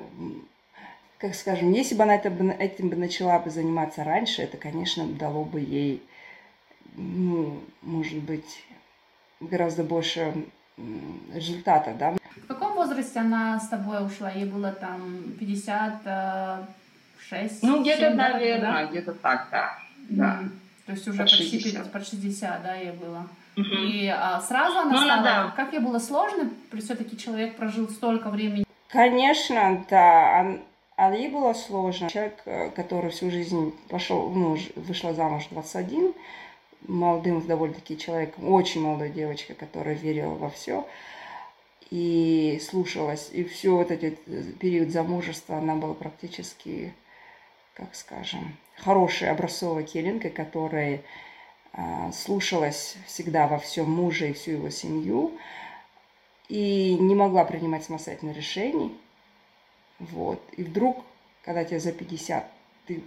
[1.20, 2.30] как скажем, если бы она это,
[2.60, 6.02] этим бы начала бы заниматься раньше, это, конечно, дало бы ей,
[6.96, 8.64] ну, может быть,
[9.40, 10.34] гораздо больше
[11.34, 12.16] результата, да.
[12.36, 14.32] В каком возрасте она с тобой ушла?
[14.32, 16.70] Ей было там 50,
[17.30, 17.64] 6?
[17.64, 18.86] Ну, где-то, наверное, да?
[18.86, 19.78] где-то так, да.
[20.10, 20.40] да.
[20.86, 21.92] То есть уже под почти 60.
[21.92, 23.28] под 60, да, ей было.
[23.56, 23.64] Угу.
[23.64, 25.24] И а, сразу она ну, стала...
[25.24, 25.54] Да.
[25.56, 26.50] Как ей было сложно?
[26.80, 28.66] Все-таки человек прожил столько времени.
[28.90, 30.58] Конечно, да.
[30.96, 32.10] А ей было сложно.
[32.10, 36.14] Человек, э, который всю жизнь пошел, ну, вышла замуж 21,
[36.88, 40.86] молодым довольно-таки человеком, очень молодой девочкой, которая верила во все
[41.92, 43.30] и слушалась.
[43.32, 44.20] И все вот этот
[44.60, 46.94] период замужества она была практически,
[47.80, 51.02] как скажем, хорошей образцовой келинкой, которая
[51.72, 55.38] а, слушалась всегда во всем мужа и всю его семью
[56.50, 58.98] и не могла принимать самостоятельно решений.
[60.00, 60.42] Вот.
[60.58, 61.06] И вдруг,
[61.44, 62.46] когда тебе за 50,
[62.88, 63.04] ты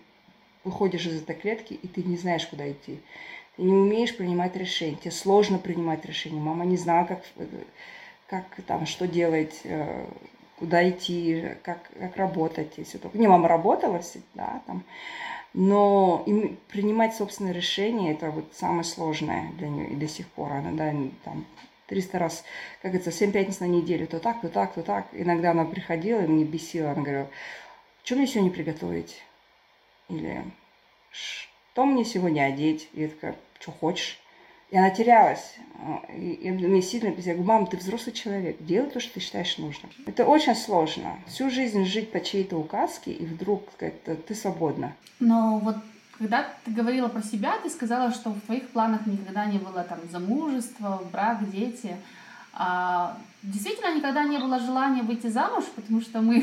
[0.65, 3.01] выходишь из этой клетки, и ты не знаешь, куда идти.
[3.57, 6.41] Ты не умеешь принимать решения, тебе сложно принимать решения.
[6.41, 7.23] Мама не знала, как,
[8.29, 10.07] как там, что делать, э,
[10.59, 12.79] куда идти, как, как работать.
[12.79, 13.21] И все такое.
[13.21, 14.85] Не, мама работала всегда там.
[15.55, 20.53] Но им принимать собственные решения, это вот самое сложное для нее и до сих пор.
[20.53, 21.45] Она, да, там,
[21.89, 22.45] 300 раз,
[22.81, 25.09] как говорится, 7 пятниц на неделю, то так, то так, то так.
[25.13, 27.29] Иногда она приходила и мне бесила, она говорила,
[28.03, 29.23] что мне сегодня приготовить?
[30.09, 30.43] Или
[31.11, 32.89] что мне сегодня одеть?
[32.95, 34.22] И я такая, что хочешь?
[34.73, 35.55] И она терялась.
[36.17, 39.93] И, и мне сильно говорю, мам, ты взрослый человек, делай то, что ты считаешь нужным.
[40.07, 41.19] Это очень сложно.
[41.27, 44.95] Всю жизнь жить по чьей-то указке, и вдруг сказать, ты свободна.
[45.21, 45.77] Но вот
[46.17, 49.99] когда ты говорила про себя, ты сказала, что в твоих планах никогда не было там
[50.11, 51.95] замужество, брак, дети.
[52.55, 56.43] А, действительно, никогда не было желания выйти замуж, потому что мы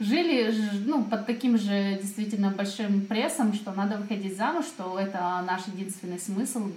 [0.00, 0.52] жили
[0.86, 6.18] ну, под таким же действительно большим прессом, что надо выходить замуж, что это наш единственный
[6.18, 6.70] смысл,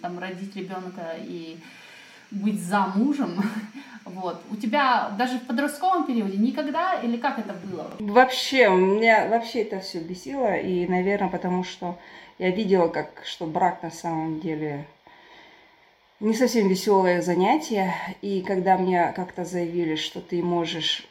[0.00, 1.58] там, родить ребенка и
[2.30, 3.42] быть замужем.
[4.06, 4.40] Вот.
[4.50, 7.92] У тебя даже в подростковом периоде никогда или как это было?
[8.00, 10.56] Вообще, меня вообще это все бесило.
[10.56, 11.98] И, наверное, потому что
[12.38, 14.86] я видела, как, что брак на самом деле
[16.18, 17.94] не совсем веселое занятие.
[18.22, 21.06] И когда мне как-то заявили, что ты можешь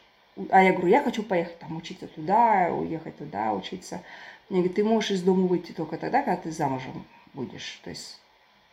[0.50, 4.02] а я говорю, я хочу поехать там учиться туда, уехать туда учиться.
[4.48, 7.80] Мне говорят, ты можешь из дома выйти только тогда, когда ты замужем будешь.
[7.84, 8.20] То есть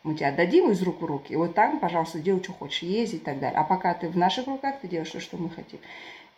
[0.04, 3.22] мы тебя отдадим из рук в руки, и вот там, пожалуйста, делай, что хочешь, ездить
[3.22, 3.60] и так далее.
[3.60, 5.80] А пока ты в наших руках, ты делаешь то, что мы хотим.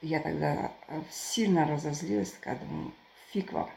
[0.02, 2.92] я тогда э, сильно разозлилась, когда думаю,
[3.32, 3.70] фиг вам.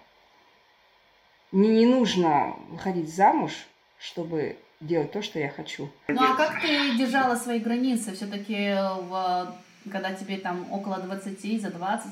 [1.50, 3.52] Мне не нужно выходить замуж,
[3.98, 5.90] чтобы делать то, что я хочу.
[6.08, 8.14] Ну а как ты держала свои границы?
[8.14, 9.54] Все-таки в
[9.90, 12.10] когда тебе там около 20, за 20.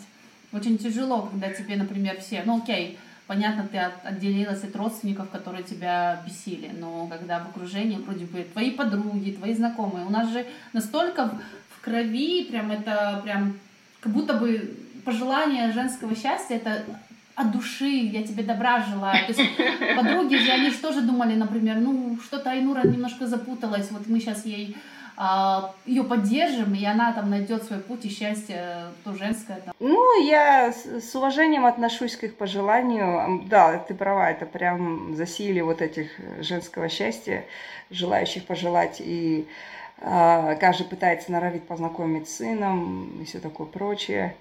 [0.52, 5.62] Очень тяжело, когда тебе, например, все, ну окей, понятно, ты от, отделилась от родственников, которые
[5.62, 10.44] тебя бесили, но когда в окружении вроде бы твои подруги, твои знакомые, у нас же
[10.72, 11.40] настолько в,
[11.76, 13.58] в крови, прям это прям
[14.00, 16.84] как будто бы пожелание женского счастья, это
[17.36, 19.26] от души, я тебе добра желаю.
[19.26, 19.56] То есть
[19.96, 24.44] подруги же, они же тоже думали, например, ну, что-то Айнура немножко запуталась, вот мы сейчас
[24.44, 24.76] ей
[25.84, 29.60] ее поддержим, и она там найдет свой путь и счастье, то женское.
[29.60, 29.74] Там.
[29.78, 33.42] Ну, я с уважением отношусь к их пожеланию.
[33.46, 36.08] Да, ты права, это прям засилие вот этих
[36.40, 37.44] женского счастья,
[37.90, 38.96] желающих пожелать.
[39.00, 39.46] И
[40.00, 44.34] а, каждый пытается норовить познакомить с сыном и все такое прочее.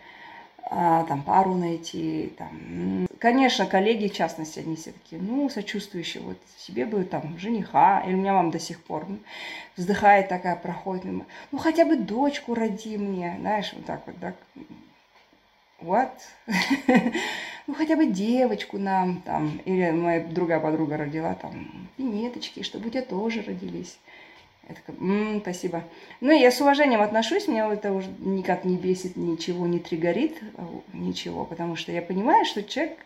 [0.65, 3.07] А, там пару найти, там.
[3.17, 8.13] Конечно, коллеги, в частности, они все такие, ну, сочувствующие, вот себе бы там жениха, или
[8.13, 9.17] у меня мама до сих пор ну,
[9.75, 11.05] вздыхает такая, проходит,
[11.51, 14.35] ну, хотя бы дочку роди мне, знаешь, вот так вот, так,
[15.81, 16.11] what?
[17.67, 22.89] ну, хотя бы девочку нам, там, или моя другая подруга родила, там, пинеточки, чтобы у
[22.89, 23.97] тебя тоже родились.
[24.69, 25.83] Я такая, м-м, спасибо.
[26.21, 30.63] Ну, я с уважением отношусь, меня это уже никак не бесит, ничего не триггерит, э,
[30.93, 32.99] ничего, потому что я понимаю, что человек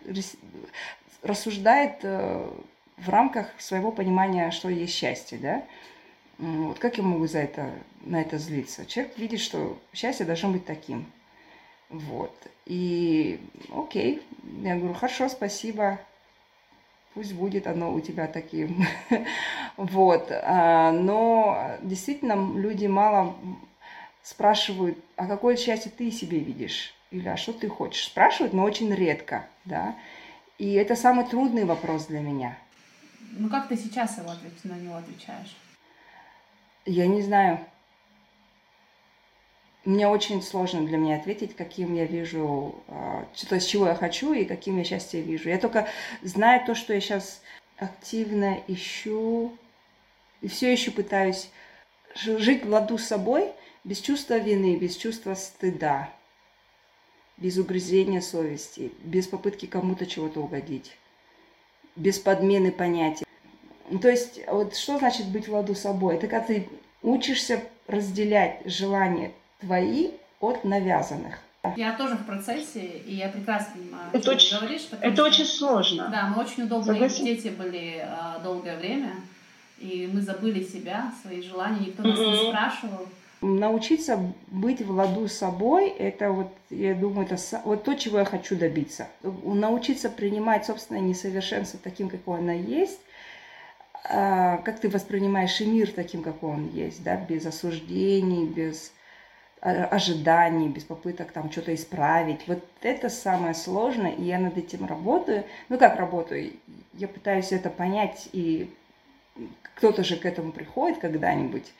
[1.21, 2.49] рассуждает э,
[2.97, 5.63] в рамках своего понимания, что есть счастье, да.
[6.37, 7.71] Вот как я могу за это,
[8.01, 8.85] на это злиться?
[8.85, 11.05] Человек видит, что счастье должно быть таким.
[11.89, 12.35] Вот.
[12.65, 13.39] И
[13.73, 14.21] окей,
[14.63, 15.99] я говорю, хорошо, спасибо,
[17.13, 18.85] пусть будет оно у тебя таким.
[19.77, 20.31] вот.
[20.31, 23.35] А, но действительно люди мало
[24.21, 26.93] спрашивают, а какое счастье ты себе видишь?
[27.11, 28.05] Или а что ты хочешь?
[28.05, 29.95] Спрашивают, но очень редко, да.
[30.57, 32.57] И это самый трудный вопрос для меня.
[33.31, 34.31] Ну как ты сейчас его
[34.63, 35.55] на него отвечаешь?
[36.85, 37.59] Я не знаю.
[39.85, 44.33] Мне очень сложно для меня ответить, каким я вижу, а, то есть чего я хочу
[44.33, 45.49] и каким я счастье вижу.
[45.49, 45.89] Я только
[46.21, 47.41] знаю то, что я сейчас
[47.77, 49.57] активно ищу
[50.41, 51.49] и все еще пытаюсь
[52.15, 53.51] жить в ладу с собой
[53.83, 56.09] без чувства вины, без чувства стыда,
[57.35, 60.95] без угрызения совести, без попытки кому-то чего-то угодить,
[61.97, 63.25] без подмены понятий.
[64.01, 66.15] То есть, вот что значит быть в ладу с собой?
[66.15, 66.69] Это когда ты
[67.01, 71.39] учишься разделять желания твои от навязанных.
[71.77, 74.87] Я тоже в процессе, и я прекрасно понимаю, это что очень, ты говоришь.
[74.99, 76.09] Это что, очень сложно.
[76.11, 77.25] Да, мы очень удобные Согласен?
[77.25, 79.11] дети были э, долгое время.
[79.79, 83.07] и мы забыли себя, свои желания, никто нас не спрашивал.
[83.41, 88.25] Научиться быть в ладу с собой, это вот, я думаю, это вот то, чего я
[88.25, 89.07] хочу добиться.
[89.21, 92.99] Научиться принимать собственное несовершенство таким, какое оно есть,
[94.09, 98.93] а, как ты воспринимаешь и мир таким, какой он есть, да, без осуждений, без
[99.63, 102.47] ожиданий, без попыток там что-то исправить.
[102.47, 105.45] Вот это самое сложное, и я над этим работаю.
[105.69, 106.51] Ну как работаю?
[106.93, 108.69] Я пытаюсь это понять, и
[109.75, 111.71] кто-то же к этому приходит когда-нибудь.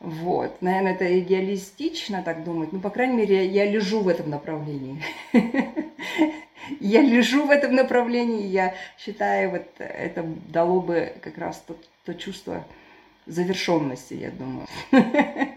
[0.00, 2.72] Вот, наверное, это идеалистично так думать.
[2.72, 5.02] Ну, по крайней мере, я лежу в этом направлении.
[6.80, 11.62] Я лежу в этом направлении, я считаю, вот это дало бы как раз
[12.06, 12.64] то чувство
[13.26, 14.66] завершенности, я думаю.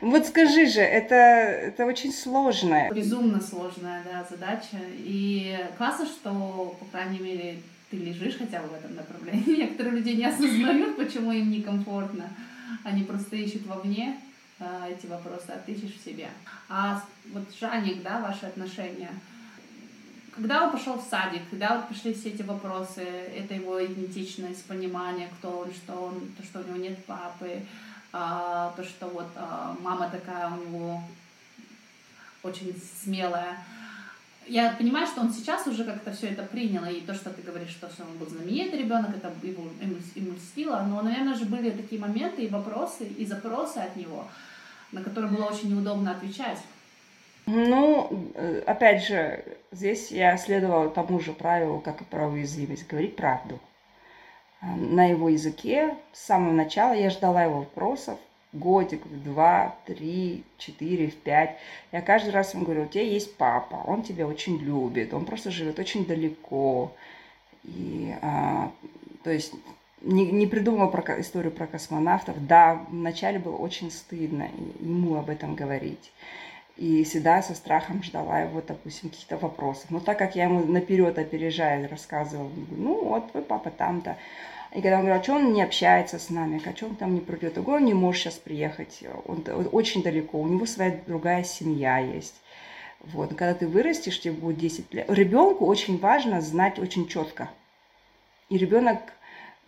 [0.00, 2.90] Вот скажи же, это, это очень сложная.
[2.90, 4.78] Безумно сложная, да, задача.
[4.96, 7.58] И классно, что, по крайней мере,
[7.90, 9.56] ты лежишь хотя бы в этом направлении.
[9.60, 12.30] Некоторые люди не осознают, почему им некомфортно.
[12.82, 14.16] Они просто ищут вовне
[14.58, 16.28] а, эти вопросы, а ты ищешь в себе.
[16.70, 19.10] А вот Жаник, да, ваши отношения.
[20.32, 25.28] Когда он пошел в садик, когда вот пришли все эти вопросы, это его идентичность, понимание,
[25.38, 27.62] кто он, что он, то, что у него нет папы,
[28.12, 31.02] а, то, что вот а, мама такая у него
[32.42, 33.58] очень смелая.
[34.46, 37.70] Я понимаю, что он сейчас уже как-то все это принял, и то, что ты говоришь,
[37.70, 39.64] что он был знаменитый ребенок, это его
[40.14, 44.28] ему льстило, но, наверное же, были такие моменты и вопросы, и запросы от него,
[44.92, 46.58] на которые было очень неудобно отвечать.
[47.46, 53.16] Ну, э, опять же, здесь я следовала тому же правилу, как и про уязвимость, говорить
[53.16, 53.58] правду
[54.60, 55.96] на его языке.
[56.12, 58.18] С самого начала я ждала его вопросов.
[58.52, 61.56] Годик, в два, три, четыре, в пять.
[61.92, 65.52] Я каждый раз ему говорю, у тебя есть папа, он тебя очень любит, он просто
[65.52, 66.92] живет очень далеко.
[67.62, 68.72] И, а,
[69.22, 69.54] то есть,
[70.00, 72.44] не, не придумала про историю про космонавтов.
[72.44, 74.48] Да, вначале было очень стыдно
[74.80, 76.10] ему об этом говорить.
[76.80, 79.90] И всегда со страхом ждала его, допустим, каких-то вопросов.
[79.90, 84.16] Но так как я ему наперед опережая рассказывала, ну вот твой папа там-то,
[84.72, 87.12] и когда он говорит, а что он не общается с нами, а что он там
[87.12, 87.56] не придет?
[87.56, 91.44] Я говорю, он не может сейчас приехать, он, он очень далеко, у него своя другая
[91.44, 92.40] семья есть.
[93.00, 93.28] Вот.
[93.30, 95.10] Когда ты вырастешь, тебе будет 10 лет.
[95.10, 97.50] Ребенку очень важно знать очень четко.
[98.48, 99.00] И ребенок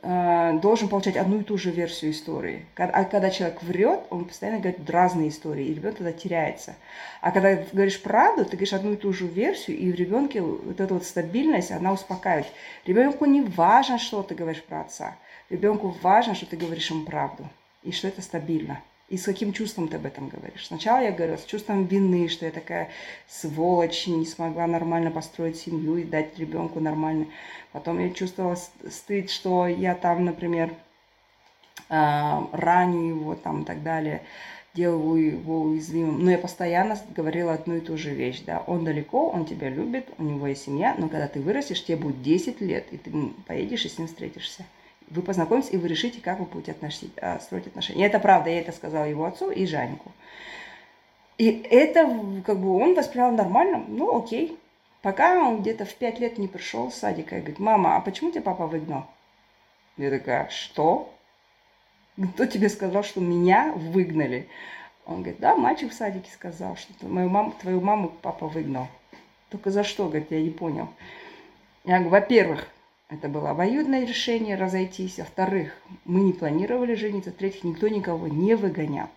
[0.03, 2.67] должен получать одну и ту же версию истории.
[2.77, 6.75] А когда человек врет, он постоянно говорит разные истории, и ребенок тогда теряется.
[7.21, 10.81] А когда говоришь правду, ты говоришь одну и ту же версию, и в ребенке вот
[10.81, 12.53] эта вот стабильность, она успокаивает.
[12.85, 15.17] Ребенку не важно, что ты говоришь про отца.
[15.51, 17.49] Ребенку важно, что ты говоришь ему правду,
[17.85, 18.81] и что это стабильно.
[19.13, 20.67] И с каким чувством ты об этом говоришь?
[20.67, 22.89] Сначала я говорю с чувством вины, что я такая
[23.29, 27.27] сволочь, не смогла нормально построить семью и дать ребенку нормально.
[27.73, 28.57] Потом я чувствовала
[28.91, 30.73] стыд, что я там, например,
[31.91, 34.23] а, раню его там и так далее,
[34.73, 36.25] делаю его уязвимым.
[36.25, 38.65] Но я постоянно говорила одну и ту же вещь, да.
[38.67, 42.23] Он далеко, он тебя любит, у него есть семья, но когда ты вырастешь, тебе будет
[42.23, 43.13] 10 лет, и ты
[43.47, 44.65] поедешь и с ним встретишься
[45.13, 48.05] вы познакомитесь, и вы решите, как вы будете относить, а, строить отношения.
[48.05, 50.11] И это правда, я это сказала его отцу и Жаньку.
[51.39, 52.07] И это,
[52.47, 54.59] как бы, он воспринял нормально, ну, окей.
[55.03, 58.31] Пока он где-то в пять лет не пришел с садика и говорит, мама, а почему
[58.31, 59.05] тебя папа выгнал?
[59.97, 61.13] Я такая, что?
[62.35, 64.49] Кто тебе сказал, что меня выгнали?
[65.05, 68.87] Он говорит, да, мальчик в садике сказал, что мою маму, твою маму папа выгнал.
[69.51, 70.89] Только за что, говорит, я не понял.
[71.85, 72.69] Я говорю, во-первых,
[73.13, 75.19] это было обоюдное решение разойтись.
[75.19, 77.31] Во-вторых, мы не планировали жениться.
[77.31, 79.09] В-третьих, никто никого не выгонял.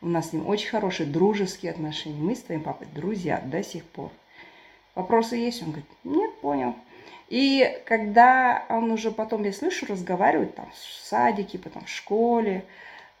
[0.00, 2.20] У нас с ним очень хорошие дружеские отношения.
[2.20, 4.10] Мы с твоим папой друзья до сих пор.
[4.96, 5.62] Вопросы есть?
[5.62, 6.74] Он говорит, нет, понял.
[7.28, 12.64] И когда он уже потом, я слышу, разговаривает там в садике, потом в школе,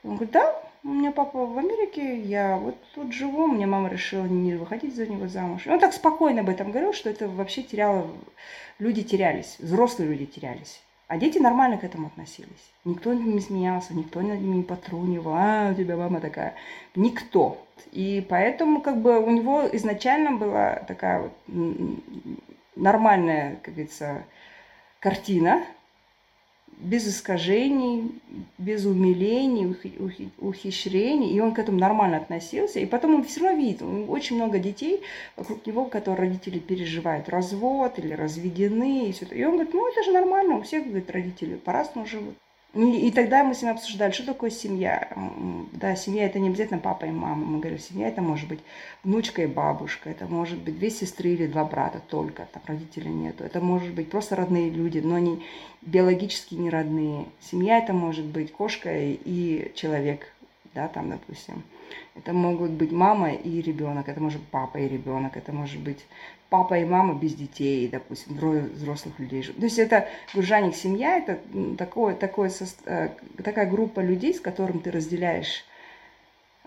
[0.02, 4.24] он говорит, да, у меня папа в Америке, я вот тут живу, мне мама решила
[4.24, 5.66] не выходить за него замуж.
[5.66, 8.06] И он так спокойно об этом говорил, что это вообще теряло,
[8.78, 10.80] люди терялись, взрослые люди терялись.
[11.08, 12.70] А дети нормально к этому относились.
[12.84, 15.32] Никто не смеялся, никто над ними не потрунивал.
[15.34, 16.54] А, у тебя мама такая.
[16.94, 17.66] Никто.
[17.92, 21.32] И поэтому как бы у него изначально была такая вот
[22.76, 24.24] нормальная, как говорится,
[25.00, 25.64] картина
[26.80, 28.12] без искажений,
[28.56, 29.74] без умилений,
[30.38, 32.78] ухищрений, и он к этому нормально относился.
[32.80, 35.02] И потом он все равно видит, очень много детей
[35.36, 39.34] вокруг него, которые родители переживают развод или разведены, и все это.
[39.34, 42.34] И он говорит, ну это же нормально, у всех, говорит, родители по-разному живут.
[42.74, 45.08] И, и тогда мы с ним обсуждали, что такое семья.
[45.72, 47.44] Да, семья это не обязательно папа и мама.
[47.44, 48.60] Мы говорим, семья это может быть
[49.04, 53.42] внучка и бабушка, это может быть две сестры или два брата только, там родителей нету.
[53.42, 55.42] Это может быть просто родные люди, но не
[55.82, 57.26] биологически не родные.
[57.40, 60.32] Семья это может быть кошка и человек,
[60.74, 61.62] да, там, допустим.
[62.14, 66.04] Это могут быть мама и ребенок, это может быть папа и ребенок, это может быть
[66.50, 69.42] папа и мама без детей, допустим, двое взрослых людей.
[69.42, 71.38] То есть это гуржаник семья, это
[71.76, 72.50] такое, такое,
[72.86, 73.10] э,
[73.42, 75.64] такая группа людей, с которым ты разделяешь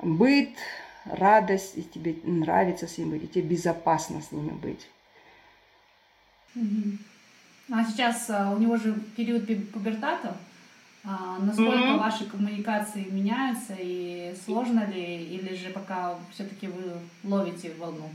[0.01, 0.49] быт,
[1.05, 4.87] радость, и тебе нравится с ними быть, и тебе безопасно с ними быть.
[7.71, 10.35] А сейчас э, у него же период пубертата.
[11.03, 11.97] А насколько mm-hmm.
[11.97, 18.09] ваши коммуникации меняются и сложно ли, или же пока все-таки вы ловите волну?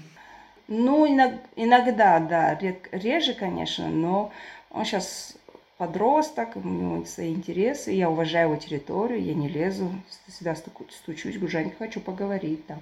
[0.69, 2.59] Ну, иногда, да,
[2.93, 4.33] реже, конечно, но
[4.71, 5.37] он сейчас
[5.79, 9.91] подросток, у него свои интересы, я уважаю его территорию, я не лезу,
[10.27, 12.81] всегда стучусь, Гужань, хочу поговорить там.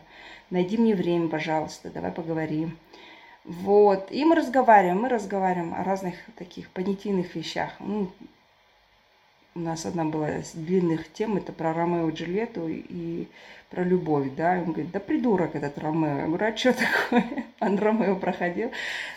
[0.51, 2.79] Найди мне время, пожалуйста, давай поговорим.
[3.45, 7.73] Вот, и мы разговариваем, мы разговариваем о разных таких понятийных вещах.
[7.81, 8.11] Ну,
[9.55, 13.29] у нас одна была из длинных тем, это про Ромео и Джульетту и
[13.71, 16.19] про любовь, да, и он говорит, да придурок этот Ромео.
[16.19, 17.45] Я говорю, а что такое?
[17.61, 18.71] Он Ромео проходил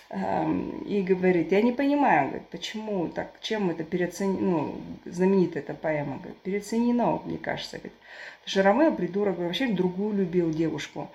[0.10, 5.74] эм, и говорит, я не понимаю, говорит, почему так, чем это переоценено, ну, знаменитая эта
[5.74, 7.94] поэма, говорит, переоценено, мне кажется, говорит,
[8.44, 11.10] потому что Ромео придурок вообще другую любил девушку,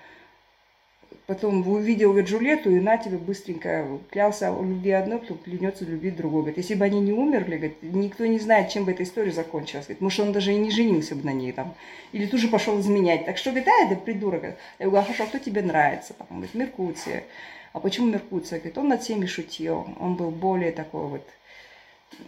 [1.25, 6.41] потом увидел Джульетту, и на тебе быстренько клялся в любви одной, кто клянется любить другой.
[6.41, 9.85] Говорит, если бы они не умерли, говорит, никто не знает, чем бы эта история закончилась.
[9.85, 11.75] Говорит, может, он даже и не женился бы на ней там.
[12.11, 13.25] Или тут же пошел изменять.
[13.25, 14.43] Так что, говорит, а, это придурок.
[14.43, 14.55] Я
[14.85, 16.13] говорю, а хорошо, а кто тебе нравится?
[16.13, 17.23] Там, он говорит, Меркуция.
[17.71, 18.59] А почему Меркуция?
[18.59, 19.87] Говорит, он над всеми шутил.
[19.99, 21.27] Он был более такой вот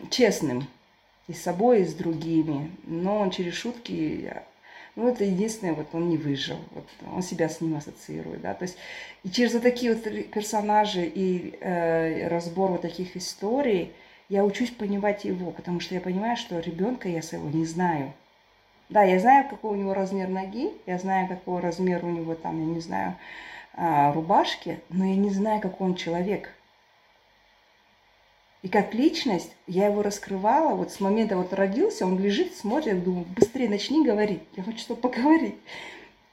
[0.09, 0.67] честным
[1.27, 2.71] и с собой, и с другими.
[2.85, 4.31] Но он через шутки
[4.95, 8.63] ну, это единственное, вот он не выжил, вот он себя с ним ассоциирует, да, то
[8.63, 8.77] есть
[9.23, 13.91] и через вот такие вот персонажи и э, разбор вот таких историй
[14.29, 18.13] я учусь понимать его, потому что я понимаю, что ребенка я своего не знаю.
[18.89, 22.59] Да, я знаю, какой у него размер ноги, я знаю, какой размер у него там,
[22.59, 23.15] я не знаю,
[23.75, 26.51] э, рубашки, но я не знаю, какой он человек.
[28.65, 33.27] И как личность я его раскрывала, вот с момента вот родился, он лежит, смотрит, думаю,
[33.35, 35.53] быстрее начни говорить, я хочу что поговорить.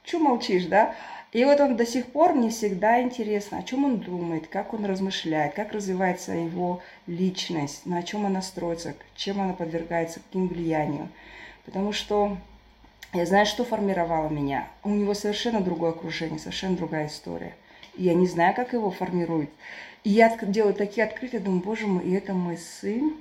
[0.02, 0.94] Че молчишь, да?
[1.32, 4.86] И вот он до сих пор мне всегда интересно, о чем он думает, как он
[4.86, 11.10] размышляет, как развивается его личность, на чем она строится, чем она подвергается, каким влиянию.
[11.66, 12.38] Потому что
[13.12, 14.70] я знаю, что формировало меня.
[14.84, 17.54] У него совершенно другое окружение, совершенно другая история.
[17.94, 19.50] Я не знаю, как его формирует.
[20.04, 23.16] И я делаю такие открытия, думаю, боже мой, и это мой сын.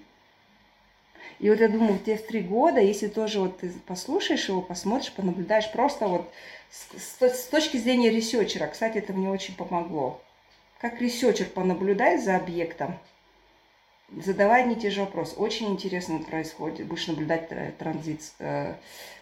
[1.40, 4.62] И вот я думаю, в те в три года, если тоже вот ты послушаешь его,
[4.62, 6.32] посмотришь, понаблюдаешь, просто вот
[6.70, 10.22] с, с, с точки зрения researcher а, кстати, это мне очень помогло.
[10.80, 12.98] Как researcher понаблюдай за объектом,
[14.24, 15.36] задавай одни и те же вопросы.
[15.36, 16.88] Очень интересно происходит.
[16.88, 18.76] Будешь наблюдать транзит, э,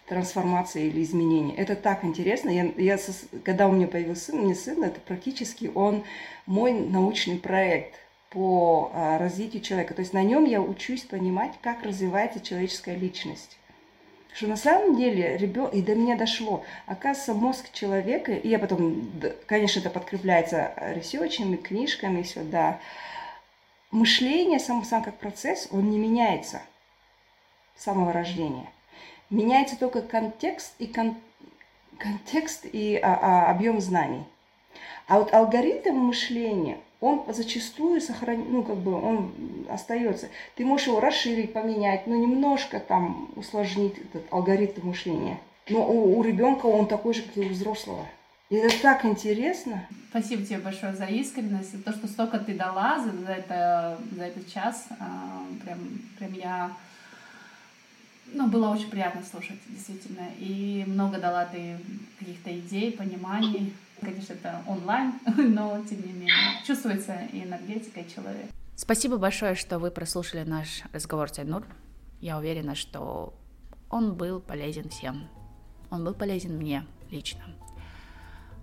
[0.09, 1.55] трансформации или изменения.
[1.55, 2.49] Это так интересно.
[2.49, 2.97] Я, я,
[3.45, 6.03] когда у меня появился сын, мне сын, это практически он
[6.45, 7.93] мой научный проект
[8.31, 9.93] по а, развитию человека.
[9.93, 13.57] То есть на нем я учусь понимать, как развивается человеческая личность.
[14.33, 19.09] Что на самом деле ребенок, и до меня дошло, оказывается, мозг человека, и я потом,
[19.47, 22.79] конечно, это подкрепляется ресерчами, книжками, все, да,
[23.91, 26.61] мышление сам, сам как процесс, он не меняется
[27.75, 28.69] с самого рождения.
[29.29, 31.15] Меняется только контекст и, кон,
[31.97, 34.23] контекст и а, а, объем знаний.
[35.07, 39.33] А вот алгоритм мышления, он зачастую сохранен, ну, как бы он
[39.69, 40.29] остается.
[40.55, 45.39] Ты можешь его расширить, поменять, но немножко там усложнить этот алгоритм мышления.
[45.69, 48.05] Но у, у ребенка он такой же, как и у взрослого.
[48.49, 49.87] И это так интересно.
[50.09, 54.23] Спасибо тебе большое за искренность, за то, что столько ты дала за, за, это, за
[54.23, 54.87] этот час.
[54.99, 55.79] А, прям,
[56.17, 56.71] прям я
[58.33, 60.27] ну, было очень приятно слушать, действительно.
[60.39, 61.77] И много дала ты
[62.17, 63.73] каких-то идей, пониманий.
[64.01, 66.33] Конечно, это онлайн, но тем не менее
[66.65, 68.49] чувствуется и энергетика, и человек.
[68.75, 71.65] Спасибо большое, что вы прослушали наш разговор с Айнур.
[72.21, 73.33] Я уверена, что
[73.89, 75.27] он был полезен всем.
[75.91, 77.41] Он был полезен мне лично.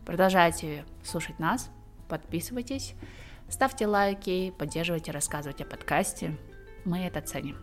[0.07, 1.69] Продолжайте слушать нас,
[2.09, 2.95] подписывайтесь,
[3.49, 6.39] ставьте лайки, поддерживайте, рассказывайте о подкасте.
[6.85, 7.57] Мы это ценим.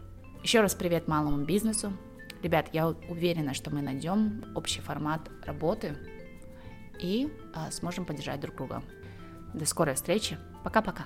[0.44, 1.94] Еще раз привет малому бизнесу.
[2.42, 5.96] Ребят, я уверена, что мы найдем общий формат работы
[7.00, 8.84] и а, сможем поддержать друг друга.
[9.54, 10.38] До скорой встречи.
[10.66, 11.06] Пока-пока.